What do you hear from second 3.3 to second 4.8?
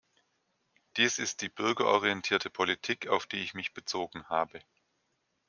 ich mich bezogen habe.